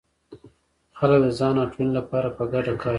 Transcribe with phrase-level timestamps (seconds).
[0.97, 2.89] خلک د ځان او ټولنې لپاره په ګډه کار کوي.